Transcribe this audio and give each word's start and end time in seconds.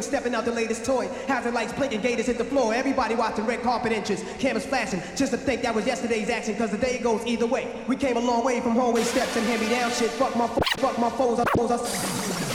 Gooden 0.00 0.04
stepping 0.04 0.34
out 0.34 0.44
the 0.44 0.52
latest 0.52 0.84
toy. 0.84 1.08
Hazard 1.26 1.54
lights 1.54 1.72
blinking, 1.72 2.00
gators 2.00 2.26
hit 2.26 2.38
the 2.38 2.44
floor. 2.44 2.74
Everybody 2.74 3.14
watching 3.14 3.46
red 3.46 3.62
carpet 3.62 3.92
inches. 3.92 4.22
Cameras 4.38 4.66
flashing, 4.66 5.02
just 5.16 5.32
to 5.32 5.38
think 5.38 5.62
that 5.62 5.74
was 5.74 5.86
yesterday's 5.86 6.30
action. 6.30 6.56
Cause 6.56 6.70
the 6.70 6.78
day 6.78 6.98
goes 6.98 7.24
either 7.26 7.46
way. 7.46 7.68
We 7.86 7.96
came 7.96 8.16
a 8.16 8.20
long 8.20 8.44
way 8.44 8.60
from 8.60 8.72
hallway 8.72 9.02
steps 9.02 9.36
and 9.36 9.46
hand 9.46 9.60
me 9.60 9.68
down 9.68 9.90
shit. 9.92 10.10
Fuck 10.10 10.36
my, 10.36 10.46
fuck 10.78 10.98
my 10.98 11.10
foes, 11.10 11.40
I 11.40 11.44
foes, 11.56 11.70
I. 11.70 12.49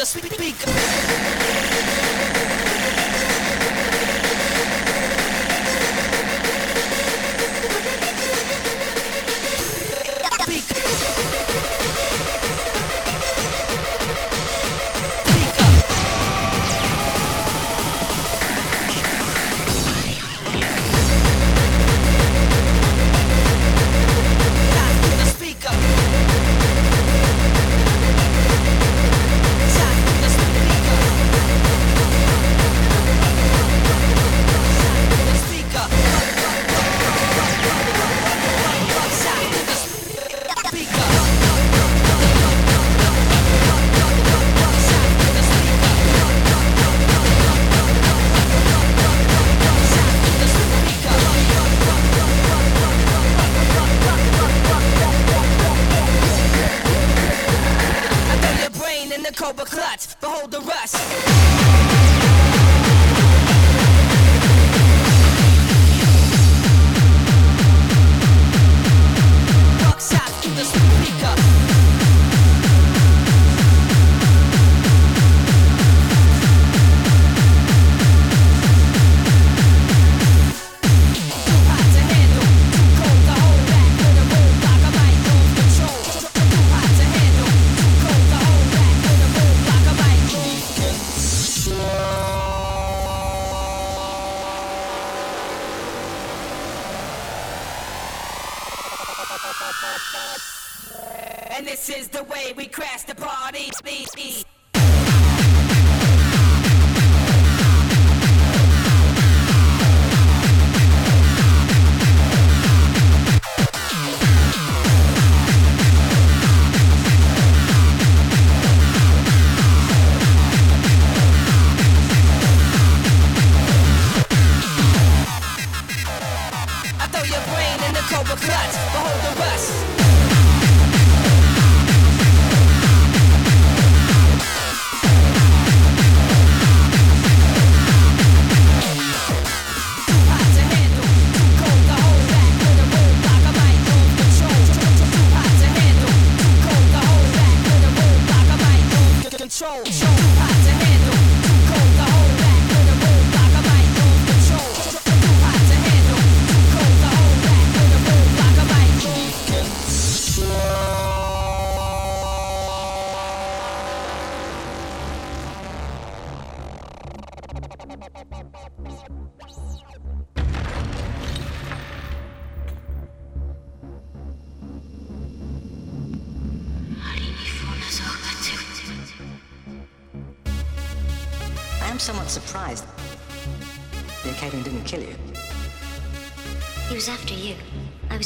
the 0.00 0.06
speaker. 0.06 1.49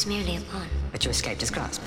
merely 0.06 0.36
a 0.36 0.40
pawn. 0.40 0.66
But 0.92 1.04
you 1.04 1.10
escaped 1.10 1.40
his 1.40 1.50
grasp. 1.50 1.80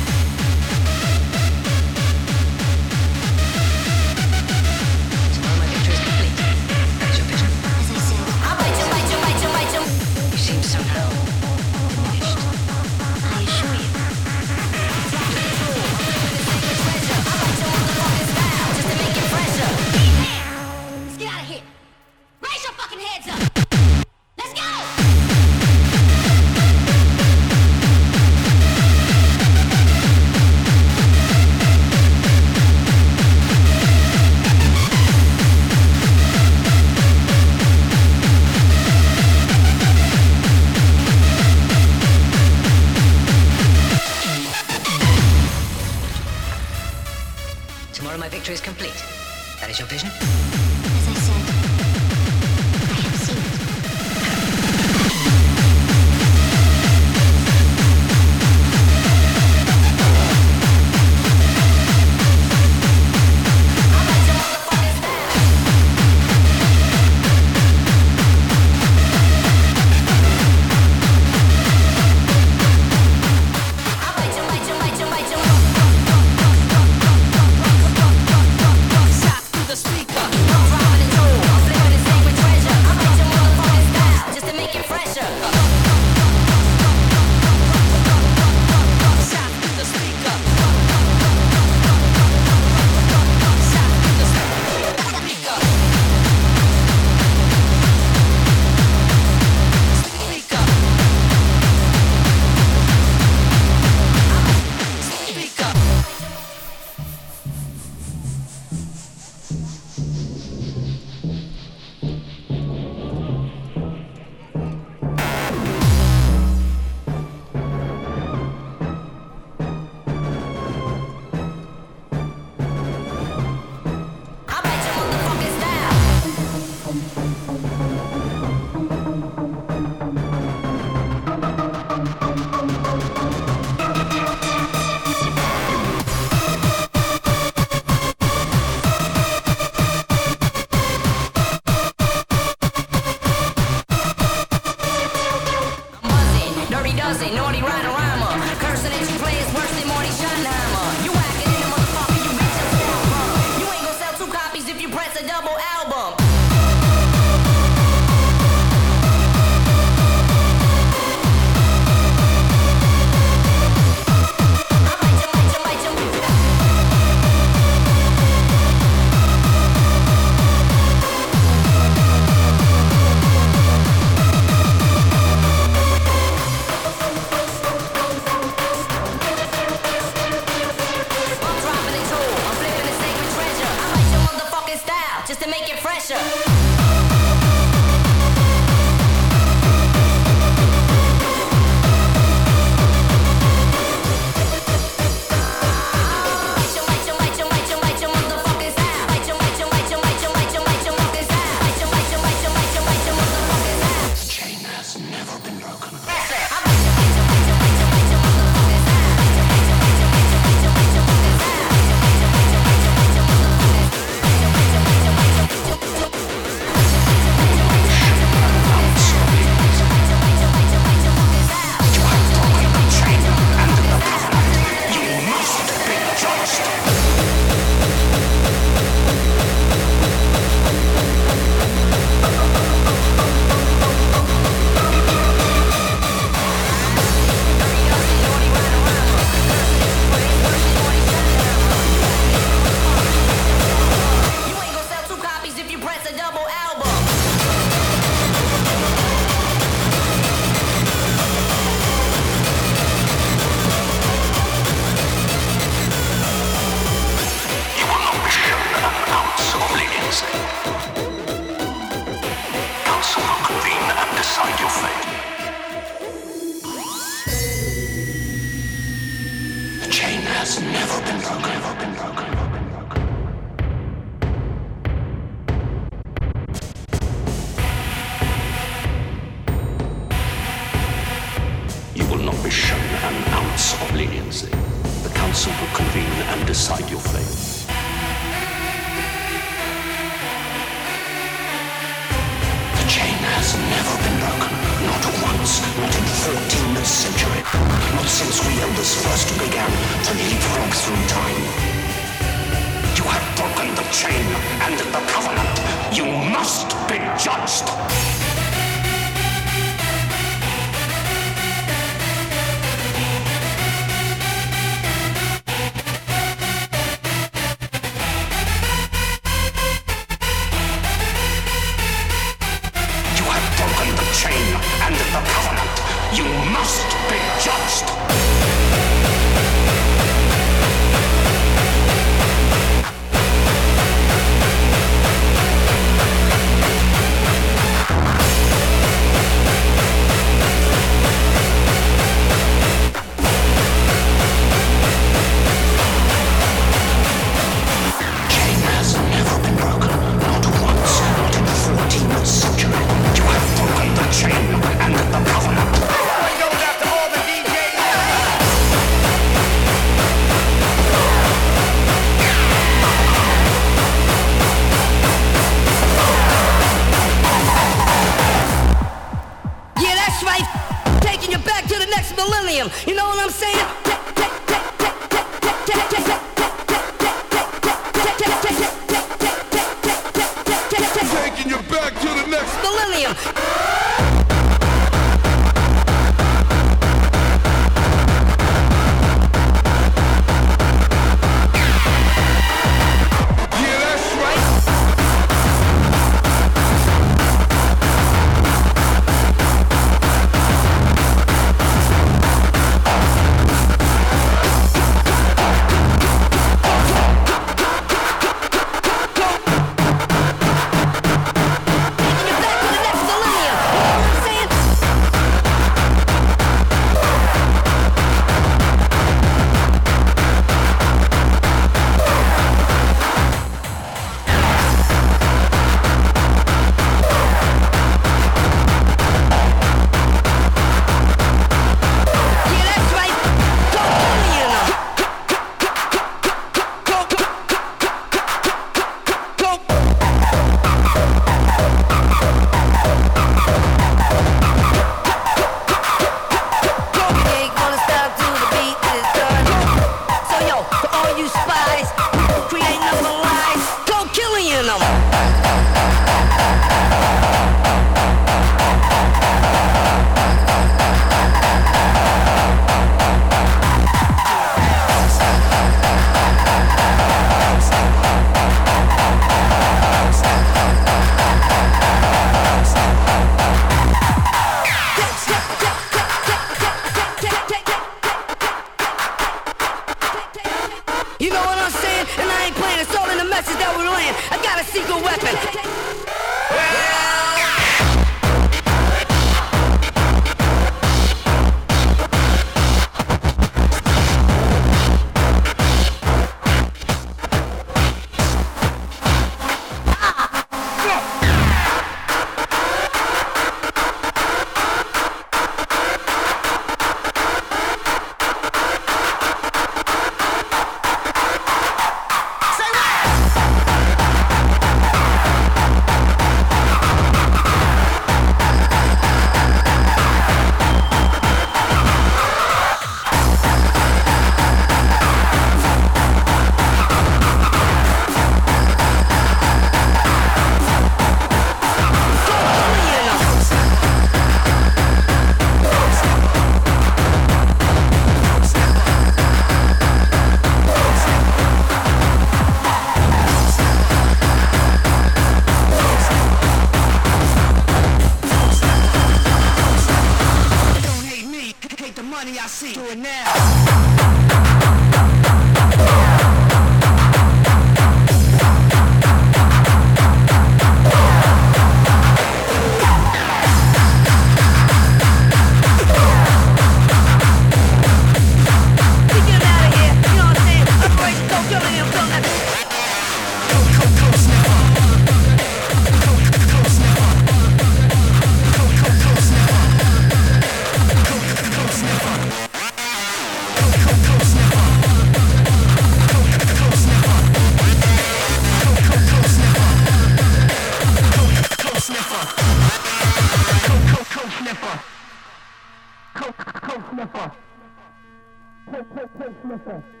filósofo 599.59 600.00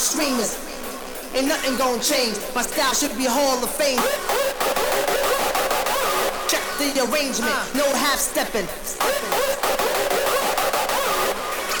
extremist. 0.00 0.56
Ain't 1.34 1.46
nothing 1.46 1.76
gonna 1.76 2.02
change. 2.02 2.38
My 2.54 2.62
style 2.62 2.94
should 2.94 3.14
be 3.18 3.26
Hall 3.28 3.62
of 3.62 3.68
Fame. 3.68 4.00
Check 6.48 6.64
the 6.78 6.88
arrangement, 7.04 7.52
no 7.74 7.84
half 8.00 8.18
stepping. 8.18 8.66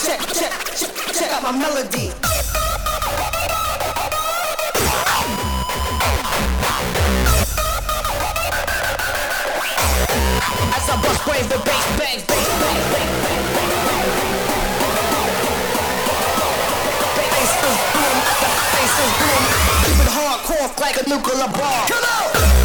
Check, 0.04 0.20
check, 0.36 0.52
check, 0.76 0.92
check 1.16 1.32
out 1.32 1.42
my 1.42 1.52
melody. 1.52 2.12
As 10.76 10.90
I 10.90 11.00
bust 11.02 11.24
brains, 11.24 11.48
the 11.48 11.58
bass 11.64 11.98
bass 11.98 12.26
bass 12.26 12.59
bases 18.90 19.12
boom. 19.18 19.42
Keep 19.84 19.98
it 20.00 20.10
hardcore 20.10 20.80
like 20.80 20.96
a 20.96 21.08
nuclear 21.08 21.48
bomb. 21.48 21.86
Come 21.88 22.04
on! 22.04 22.59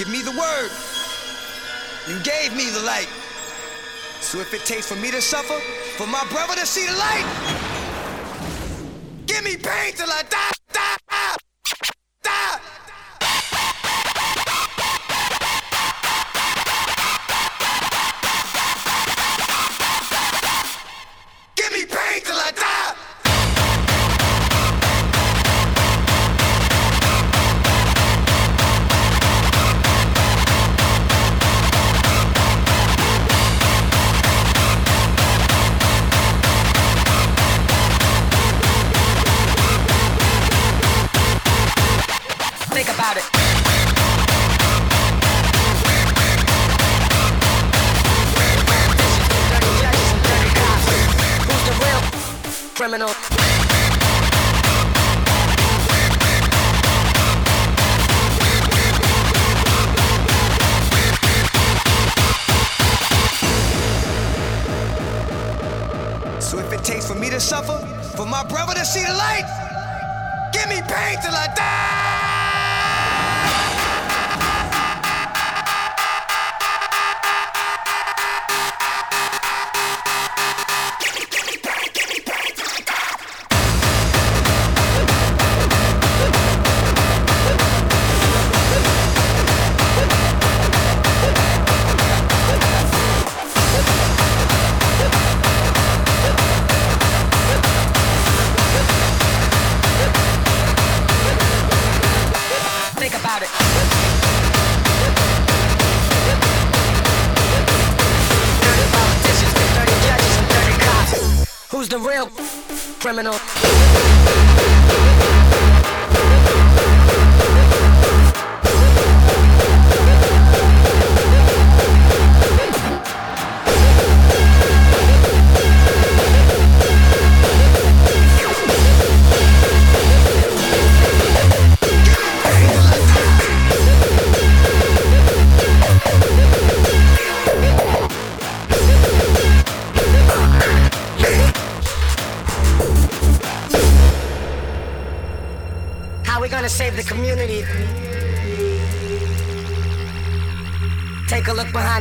Give 0.00 0.08
me 0.08 0.22
the 0.22 0.30
word. 0.30 0.70
You 2.08 2.18
gave 2.22 2.56
me 2.56 2.70
the 2.70 2.80
light. 2.80 3.08
So 4.22 4.40
if 4.40 4.54
it 4.54 4.64
takes 4.64 4.88
for 4.88 4.96
me 4.96 5.10
to 5.10 5.20
suffer, 5.20 5.60
for 5.98 6.06
my 6.06 6.24
brother 6.30 6.54
to 6.54 6.64
see 6.64 6.86
the 6.86 6.96
light, 6.96 7.26
give 9.26 9.44
me 9.44 9.58
pain 9.58 9.92
till 9.92 10.10
I 10.10 10.22
die. 10.22 10.59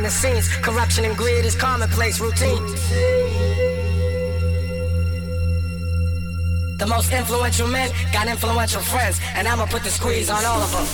Scenes. 0.07 0.47
Corruption 0.61 1.03
and 1.05 1.17
greed 1.17 1.43
is 1.45 1.55
commonplace 1.55 2.19
routine. 2.19 2.63
The 6.77 6.87
most 6.87 7.11
influential 7.11 7.67
men 7.67 7.91
got 8.13 8.27
influential 8.27 8.81
friends, 8.81 9.19
and 9.35 9.47
I'ma 9.47 9.65
put 9.65 9.83
the 9.83 9.89
squeeze 9.89 10.29
on 10.29 10.45
all 10.45 10.61
of 10.61 10.71
them. 10.71 10.85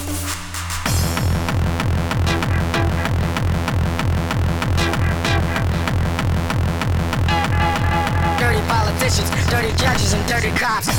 Dirty 8.40 8.62
politicians, 8.68 9.30
dirty 9.52 9.76
judges, 9.76 10.14
and 10.14 10.28
dirty 10.28 10.50
cops. 10.58 10.90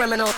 criminal. 0.00 0.32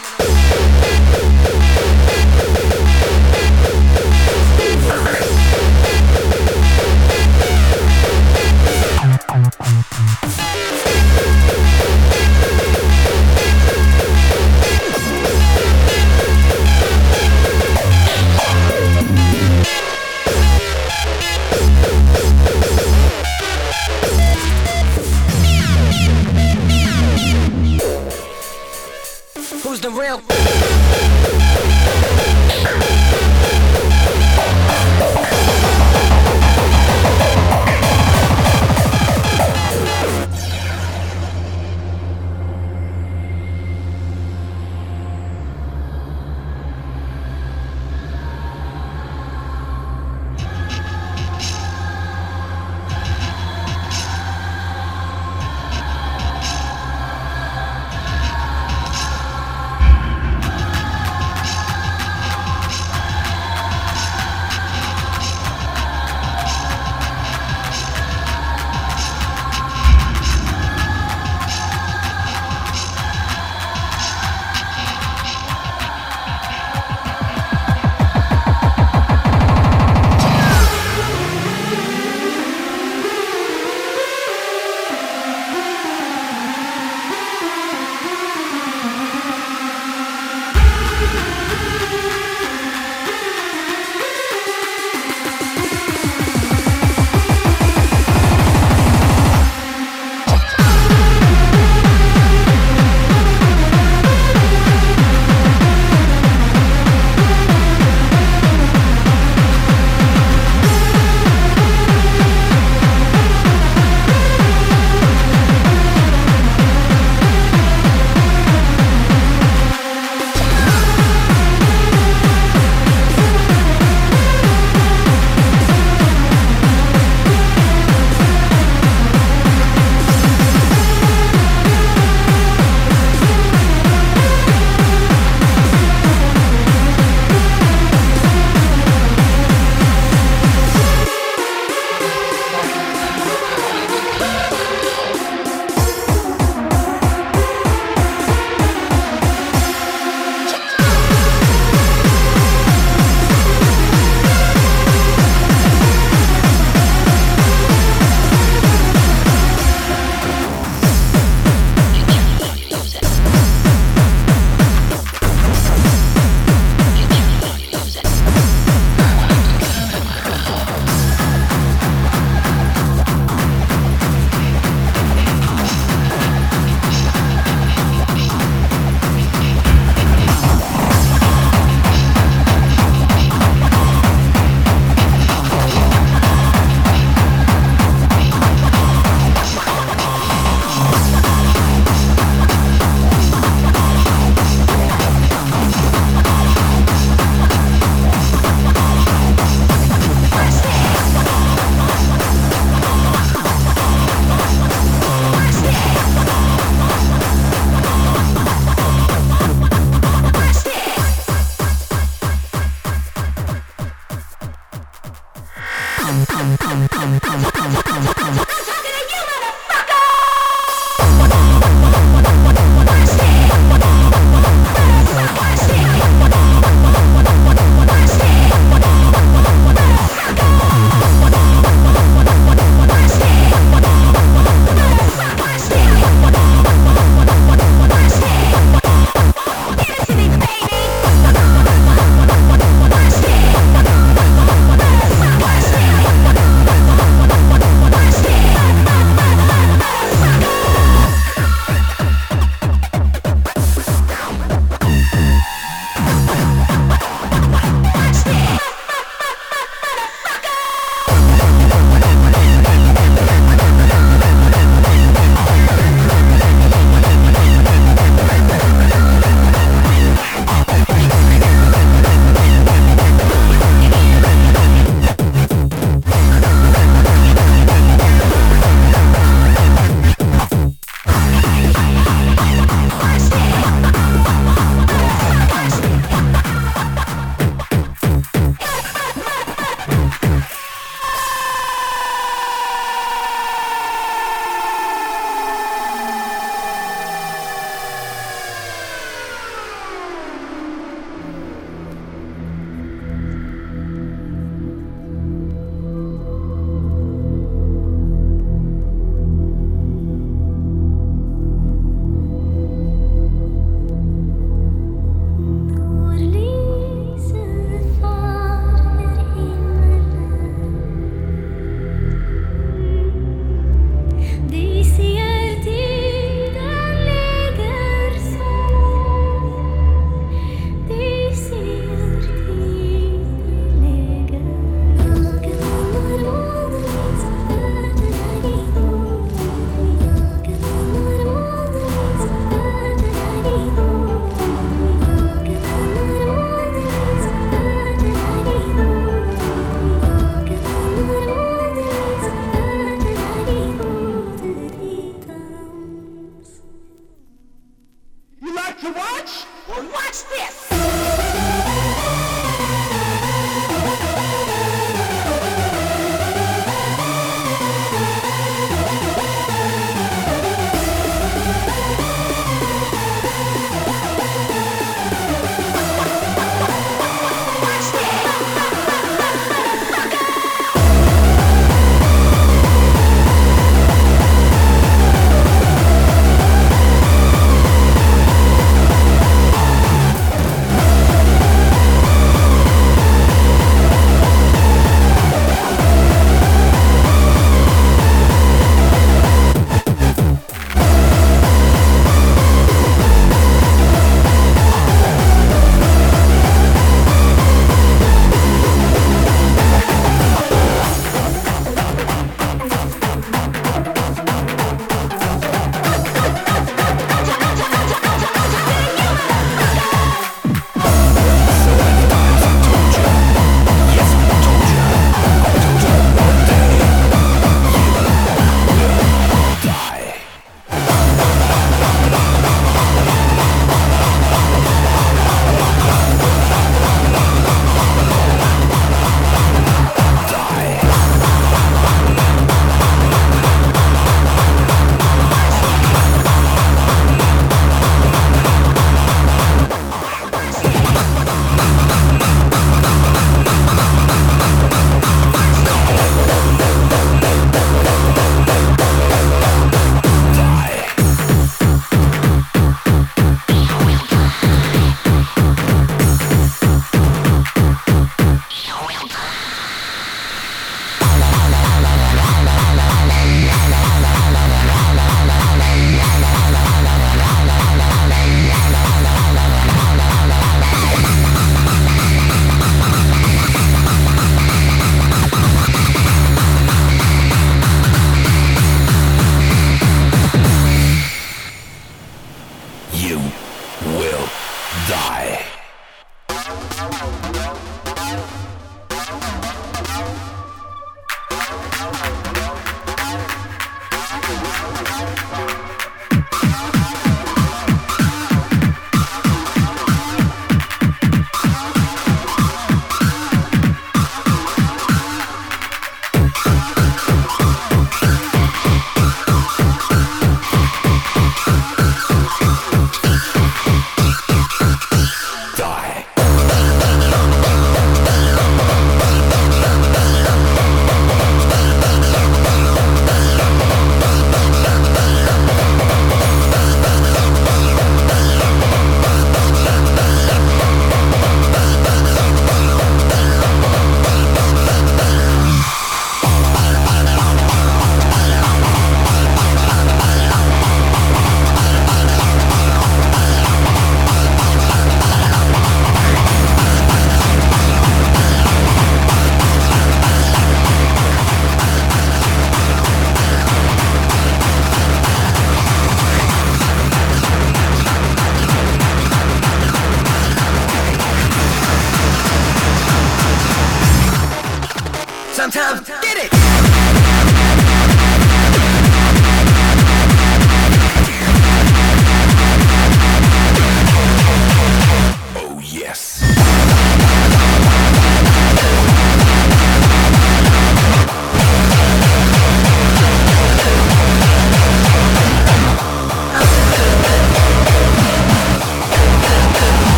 who's 29.73 29.81
the 29.81 29.91
real. 29.91 30.42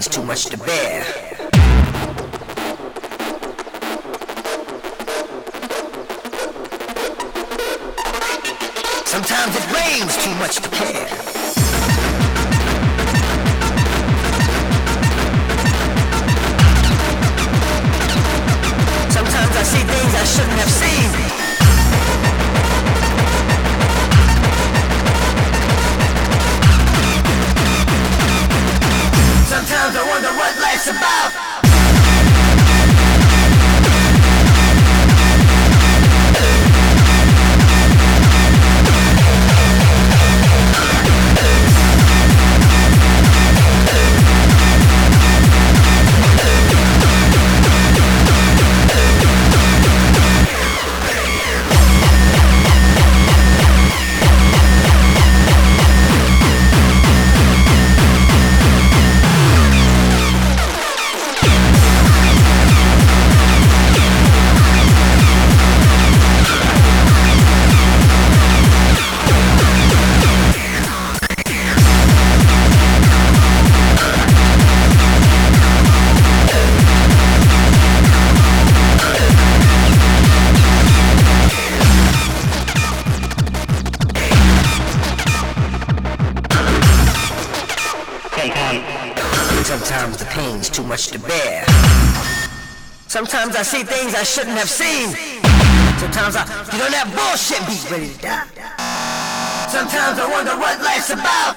Sometimes 0.00 0.16
too 0.16 0.22
much 0.22 0.44
to 0.44 0.56
bear. 0.58 1.04
Sometimes 9.04 9.56
it 9.56 9.66
rains 9.74 10.16
too 10.22 10.34
much 10.36 10.56
to 10.58 10.68
care. 10.68 11.08
Sometimes 19.10 19.56
I 19.56 19.62
see 19.64 19.82
things 19.82 20.14
I 20.14 20.24
shouldn't 20.24 20.58
have 20.60 20.70
seen. 20.70 21.27
I 94.18 94.24
shouldn't 94.24 94.58
have 94.58 94.68
seen. 94.68 95.14
Sometimes 96.02 96.34
I 96.34 96.42
get 96.74 96.82
on 96.82 96.90
that 96.90 97.06
bullshit 97.14 97.62
beat 97.70 97.86
ready 97.86 98.10
to 98.10 98.18
die. 98.18 98.50
Sometimes 99.70 100.18
I 100.18 100.26
wonder 100.26 100.58
what 100.58 100.82
life's 100.82 101.14
about. 101.14 101.54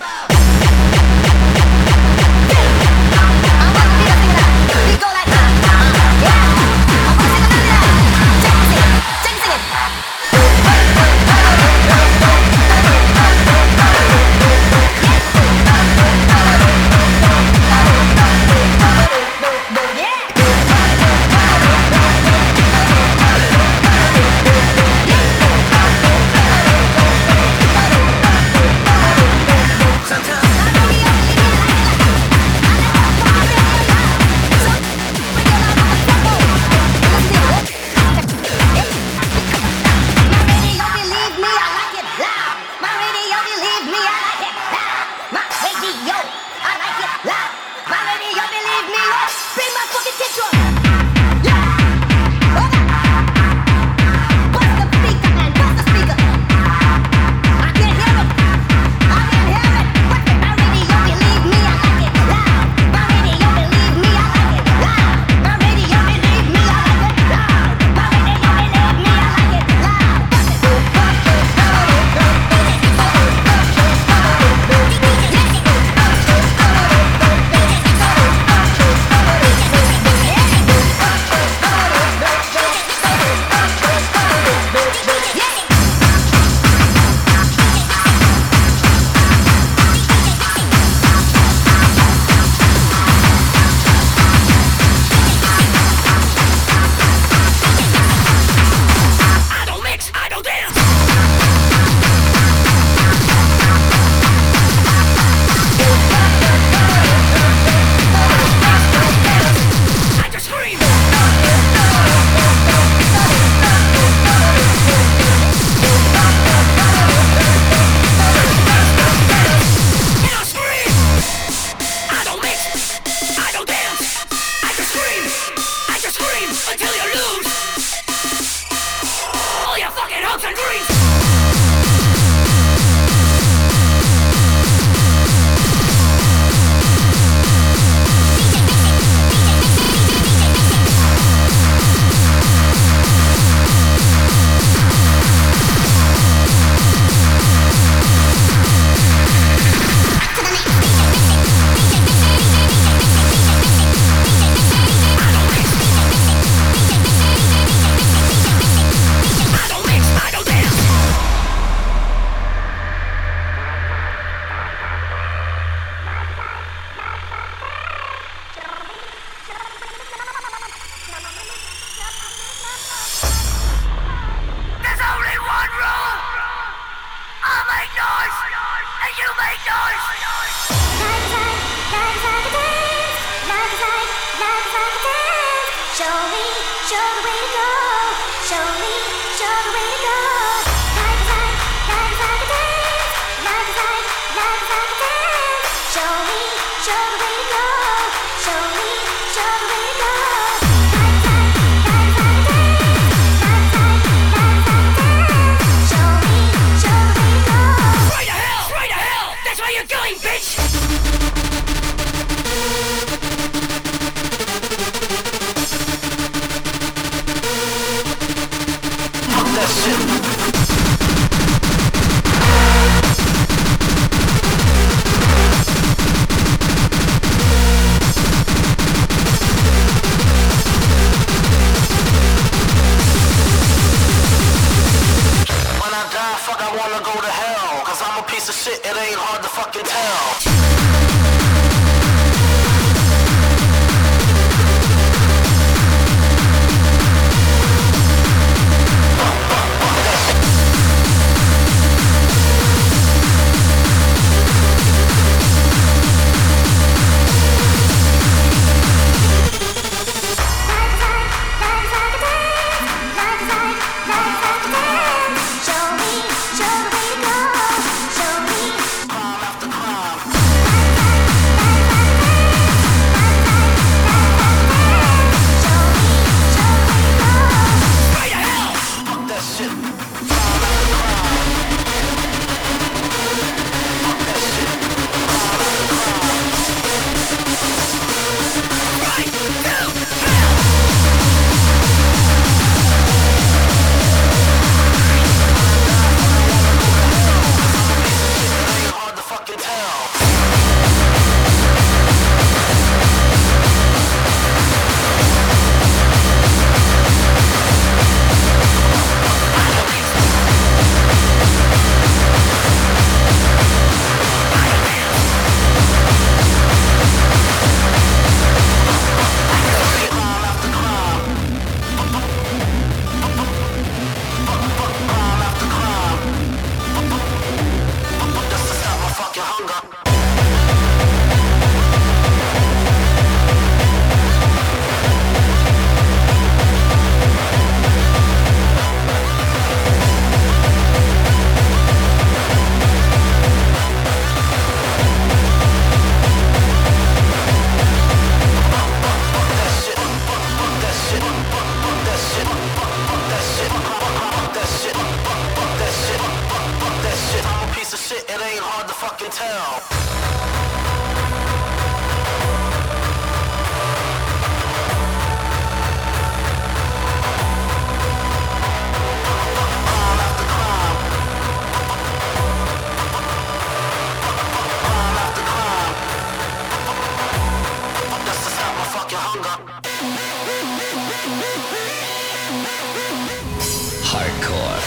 Hardcore. 384.12 384.80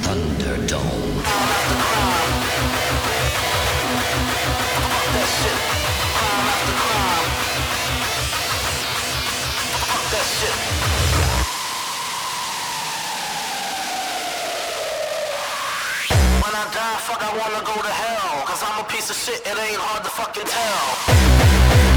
Thunderdome. 0.00 1.12
That 5.12 5.28
shit. 5.36 5.58
That 10.12 10.26
shit. 10.36 10.56
When 16.40 16.54
I 16.54 16.64
die, 16.72 16.96
fuck, 17.04 17.20
I 17.20 17.30
wanna 17.36 17.60
go 17.62 17.76
to 17.76 17.92
hell. 17.92 18.46
Cause 18.46 18.62
I'm 18.62 18.80
a 18.80 18.88
piece 18.88 19.10
of 19.10 19.16
shit, 19.16 19.40
it 19.46 19.58
ain't 19.58 19.76
hard 19.76 20.02
to 20.02 20.08
fucking 20.08 20.46
tell. 20.46 21.91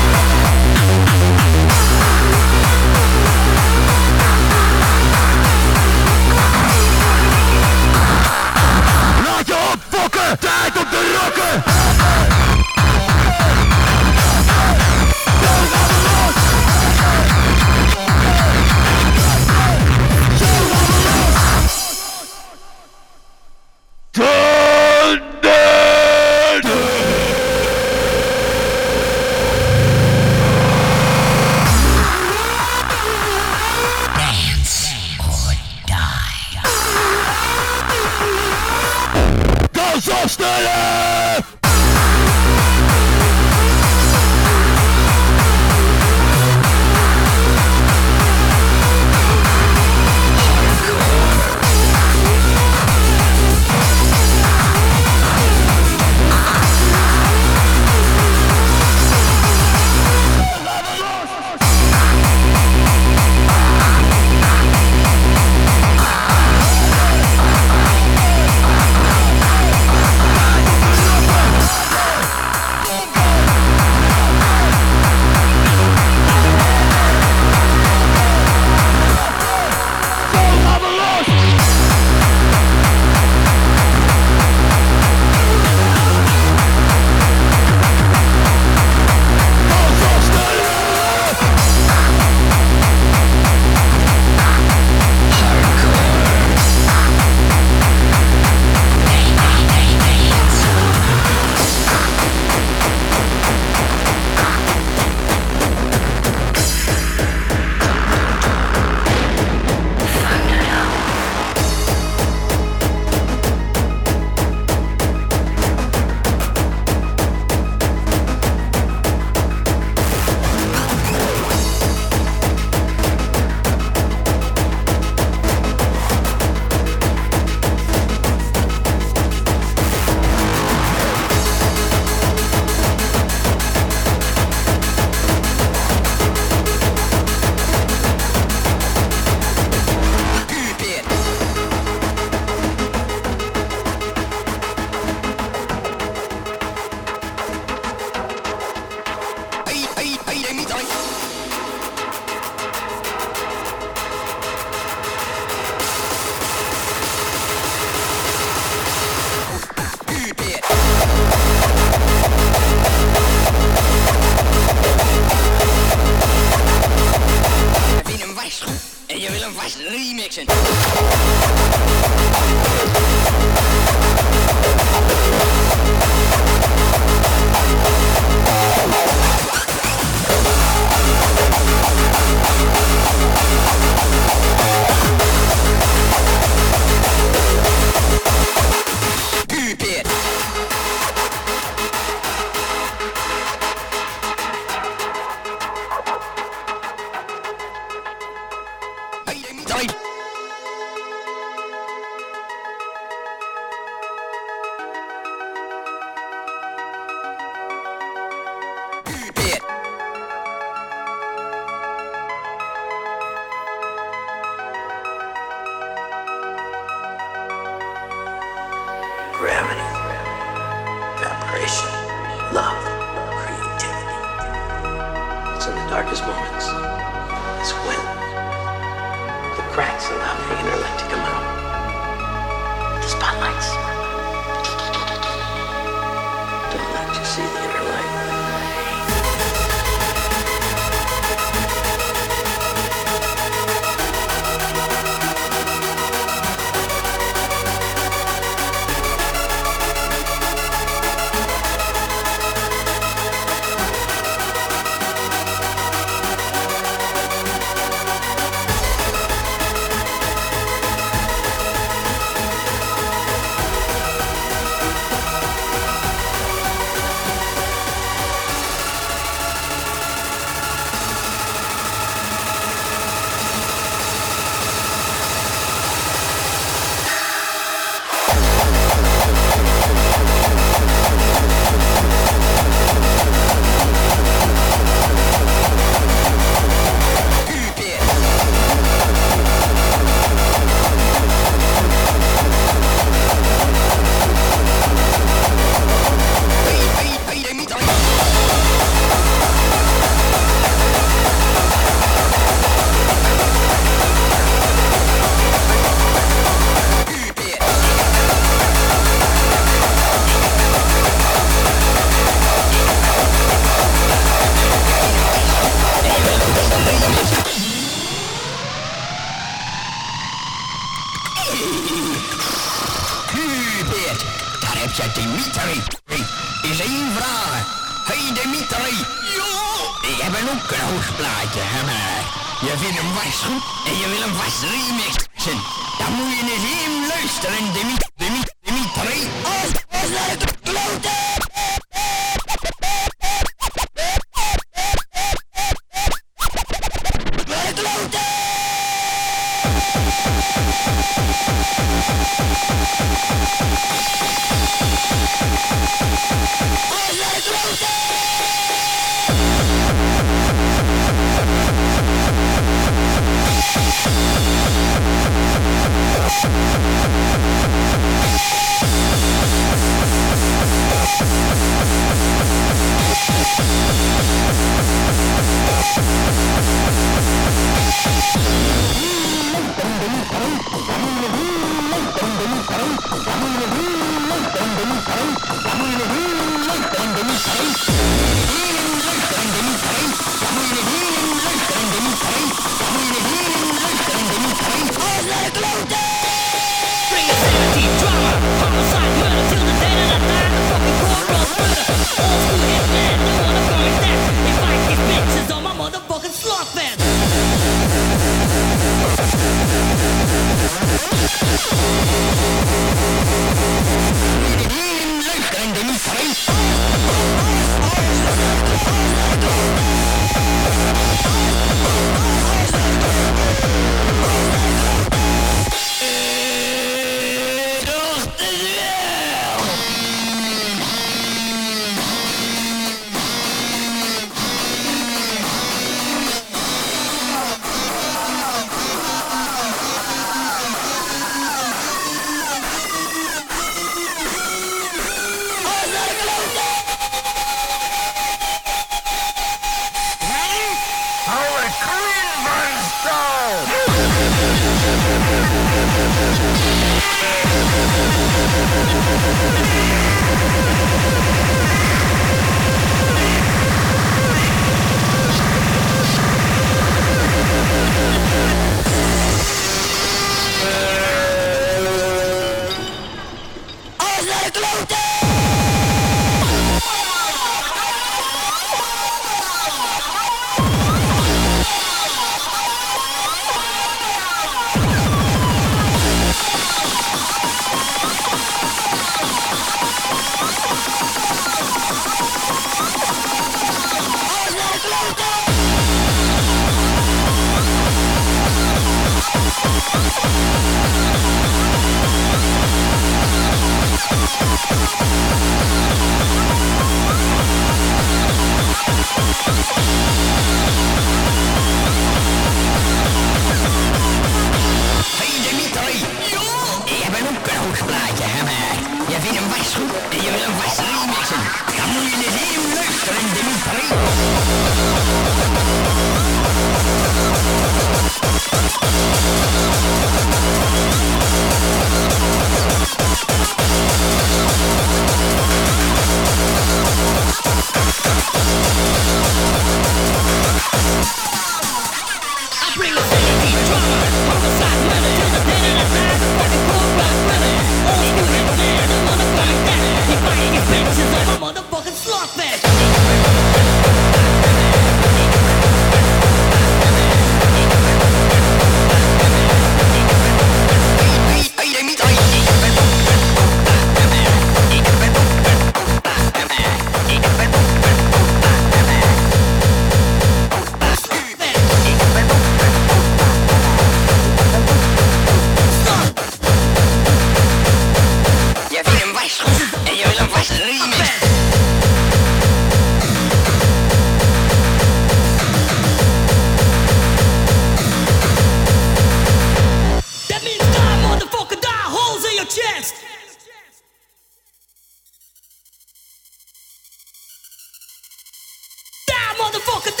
Motherfucker, 599.51 600.00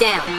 down. 0.00 0.29